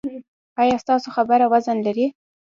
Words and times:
ایا 0.61 0.75
ستاسو 0.83 1.07
خبره 1.15 1.45
وزن 1.53 1.77
لري؟ 1.87 2.05